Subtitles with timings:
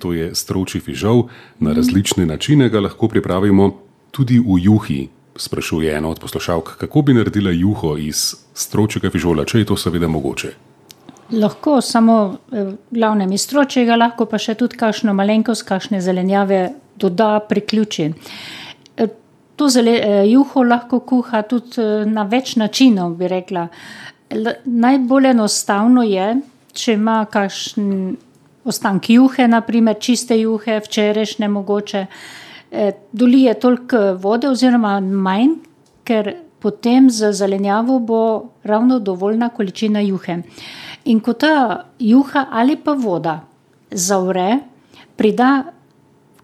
[0.00, 1.28] to je stroči fižol.
[1.60, 3.70] Na različne načine ga lahko pripravimo
[4.10, 5.08] tudi v juhi.
[5.36, 10.08] Sprašuje ena od poslušalk, kako bi naredila juho iz stročega fižola, če je to seveda
[10.08, 10.50] mogoče.
[11.32, 12.16] Lahko samo
[12.52, 18.10] eh, glavnem iz stročega, lahko pa še tudi kakšno malenkost, kakšne zelenjave doda, priključi.
[18.96, 19.08] Eh,
[19.60, 23.66] To zele, eh, juho lahko kuha tudi na več načinov, bi rekla.
[24.64, 26.28] Najbolj enostavno je,
[26.72, 28.16] če ima kakšen
[28.64, 32.06] ostank juhe, naprimer čiste juhe, včerajšnje mogoče,
[32.70, 35.54] eh, dolije toliko vode oziroma manj,
[36.04, 40.42] ker potem z zelenjavo bo ravno dovoljna količina juhe.
[41.04, 43.40] In ko ta juha ali pa voda
[43.90, 44.58] zavre,
[45.16, 45.64] prida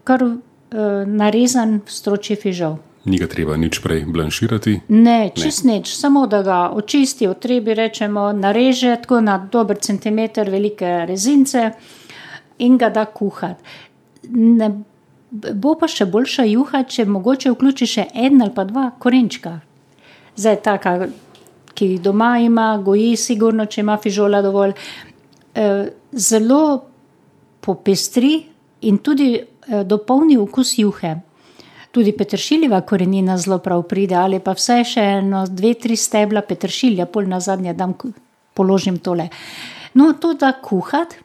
[0.03, 2.77] kar eh, narezan stročji fižol.
[3.07, 4.81] Ni ga treba nič prej blanširati.
[4.89, 11.05] Ne, čist nič, samo da ga očisti, otrebi, rečemo, nareže tako na dober centimeter velike
[11.07, 11.71] rezince
[12.57, 13.63] in ga da kuhati.
[14.33, 14.71] Ne,
[15.31, 19.59] bo pa še boljša juha, če mogoče vključi še en ali pa dva korenčka.
[20.37, 20.93] Zdaj, taka,
[21.77, 24.75] ki jih doma ima, goji, sigurno, če ima fižola dovolj.
[25.57, 26.61] Eh, zelo
[27.59, 28.35] popestri
[28.81, 31.15] in tudi eh, dopolni okus juhe.
[31.91, 37.07] Tudi peteršiljeva korenina zelo prav pride, ali pa vse še eno, dve, tri stebla peteršilja,
[37.09, 37.95] pol na zadnje dam,
[38.53, 39.29] položim tole.
[39.97, 41.17] No, to da kuhati,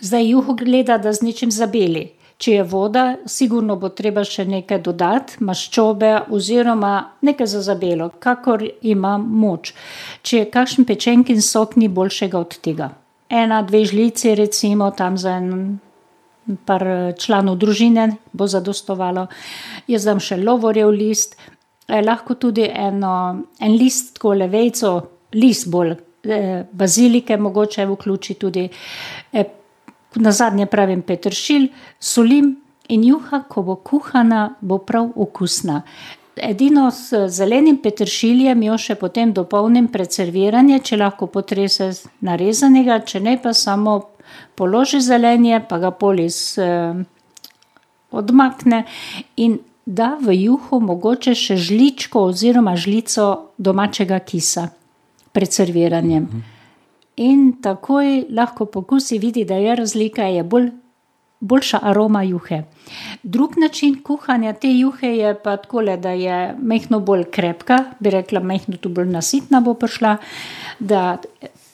[0.00, 2.12] zdaj juho gleda, da z ničim zabeli.
[2.38, 6.92] Če je voda, sigurno bo treba še nekaj dodati, maščobe oziroma
[7.26, 9.72] nekaj za zabelo, kakor ima moč.
[10.22, 12.92] Če je kakšen pečenkin sok, ni boljšega od tega.
[13.28, 15.50] Ena, dve žlici, recimo tam za en
[16.64, 19.26] par članov družine bo zadostovalo.
[19.90, 21.36] Jaz dam še lovorjev list,
[21.88, 24.92] eh, lahko tudi eno, en list, tako levejco,
[25.34, 28.68] list bolj, eh, bazilike mogoče vključi tudi.
[30.18, 31.68] Eh, na zadnje pravim peteršilj,
[32.00, 32.56] solim
[32.88, 35.82] in juha, ko bo kuhana, bo prav okusna.
[36.36, 43.20] Edino z zelenim peteršiljem jo še potem dopolnim pred serviranjem, če lahko potrese narezanega, če
[43.20, 43.98] ne pa samo
[44.54, 46.58] položi zelenje, pa ga pol iz
[48.10, 48.84] odmakne
[49.36, 54.68] in da v juho mogoče še žličko oziroma žlico domačega kisa
[55.32, 56.28] pred serviranjem.
[57.18, 60.68] In takoj lahko po okusu vidi, da je razlika, je bolj,
[61.40, 62.62] boljša aroma juhe.
[63.22, 68.40] Drug način kuhanja te juhe je pa takole, da je majhno bolj krepka, bi rekla,
[68.40, 70.16] majhno tu bolj nasitna bo prišla,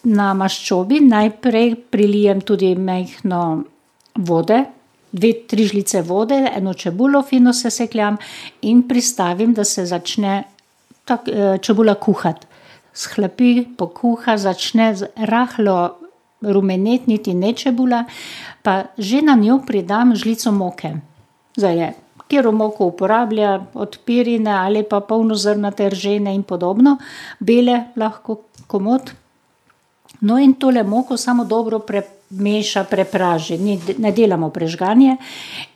[0.04, 3.64] na maščobi najprej prilijem tudi majhno
[4.14, 4.64] vode,
[5.12, 8.16] dve, tri žlice vode, eno čebulo fino sesekljam
[8.62, 10.42] in pristavim, da se začne
[11.60, 12.53] čebula kuhati.
[12.94, 15.98] Shlepi, pokuha, začne rahlo
[16.42, 18.04] rumenetniti, ne čebula,
[18.62, 20.94] pa že na njo pridam žlico moke.
[21.56, 26.98] Zdaj je, katero moko uporablja, od pirine ali pa polnozrnate, ržene in podobno,
[27.40, 29.10] bele lahko komot.
[30.20, 35.16] No, in tole moko samo dobro premeša, prepraži, ni, ne delamo prežganje.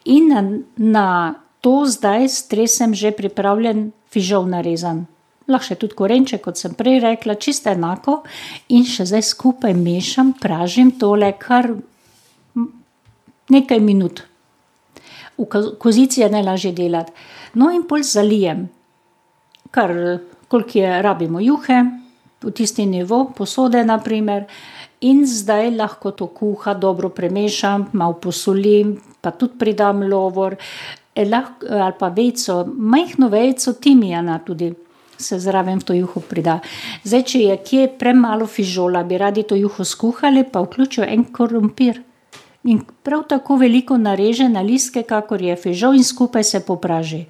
[0.04, 0.42] In na,
[0.76, 5.06] na to zdaj stresem že pripravljen fižol narezan.
[5.48, 8.20] Lahko še tudi korenček, kot sem prej rekla, čisto enako.
[8.76, 11.70] In še zdaj skupaj mešam, pražim tole kar
[13.48, 14.24] nekaj minut.
[15.38, 15.46] V
[15.80, 17.14] kozici je najlažje delati.
[17.56, 18.66] No, in pol zalijem,
[19.72, 19.94] kar
[20.48, 21.78] koliko je rabimo juhe,
[22.42, 24.46] v tisti nivo, posode, na primer.
[25.00, 30.56] In zdaj lahko to kuha, dobro premešam, malo posolim, pa tudi pridam lovor,
[31.16, 34.72] lahko, ali pa vejico, majhno vejico timijana tudi
[35.18, 36.58] se zraven v to juho prida.
[37.04, 42.02] Zdaj, če je kje premalo fižola, bi radi to juho skuhali, pa vključijo en krompir.
[42.64, 47.24] In prav tako veliko nareže na listke, kakor je fižol, in skupaj se popraži.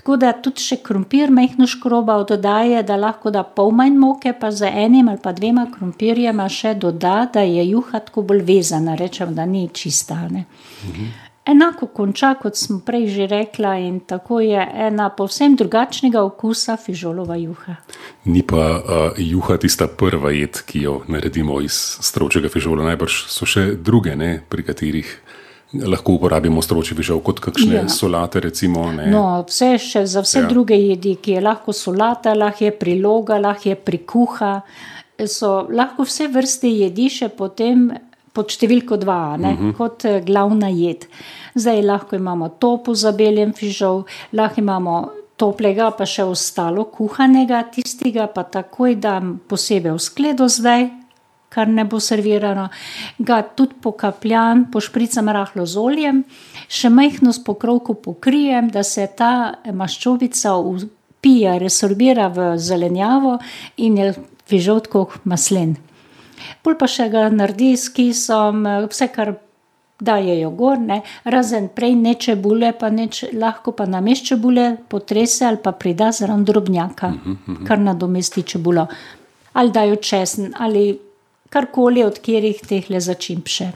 [0.00, 4.48] Tako da tudi še krompir majhno škroba dodaja, da lahko da pol manj moke, pa
[4.50, 9.34] z enim ali pa dvema krompirjema še doda, da je juha tako bolj vezana, rečem,
[9.36, 10.16] da ni čista.
[10.24, 11.29] Mhm.
[11.48, 17.36] Enako konča, kot sem prej že rekla, in tako je ena povsem drugačnega okusa fižolova
[17.40, 17.78] juha.
[18.24, 22.84] Ni pa uh, juha tista prva jed, ki jo naredimo iz stročjega fižola.
[22.92, 25.14] Najbrž so še druge, ne, pri katerih
[25.72, 27.88] lahko uporabimo stročji fižol, kot kakšne ja.
[27.88, 28.40] solate.
[28.44, 30.48] Recimo, no, vse še za vse ja.
[30.50, 34.52] druge jedi, ki je lahko solata, lahko je priloga, lahko je prikuha.
[35.28, 37.90] So lahko vse vrste jedi še potem
[38.32, 39.70] pod številko dva, ne, uh mhm.
[39.70, 39.76] -huh.
[39.76, 41.06] kot eh, glavna jed.
[41.54, 48.26] Zdaj lahko imamo topo za beljem fižol, lahko imamo toplega, pa še ostalo kuhanega, tistega
[48.26, 50.90] pa takoj dam posebej v skledo zdaj,
[51.50, 52.68] kar ne bo servirano,
[53.18, 56.22] ga tudi pokapljan, pošpricam rahlo z oljem,
[56.68, 63.38] še majhno s pokrovko pokrijem, da se ta maščobica upije, resorbira v zelenjavo
[63.76, 64.14] in je
[64.46, 65.76] fižol tako maslen.
[66.62, 69.34] Pol pa še ga naredi s kisom, vse, kar
[70.00, 73.04] dajejo gor, ne, razen prej ne čebule, pa ne
[73.34, 77.12] lahko pa namesto čebule potrese ali pa prida zraven drobnjaka,
[77.66, 78.86] kar nadomesti čebulo.
[79.52, 80.98] Ali dajo česen ali
[81.50, 83.68] karkoli od katerih tehle začimb še.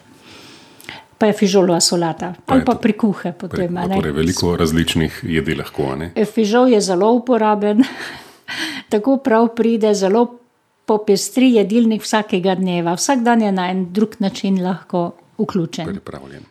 [1.19, 3.77] Pa je fižolova solata Pa ali je pa to- prikuhe potem.
[3.77, 3.97] a ne.
[3.97, 5.93] Torej, veliko različnih jedi lahko.
[6.15, 7.85] E, Fižol je zelo uporaben,
[8.89, 10.25] tako prav pride, zelo
[10.87, 12.95] popestri jedilnik vsakega dneva.
[12.95, 15.87] Vsak dan je na en drug način lahko vključen.
[15.87, 16.43] Pripravljen.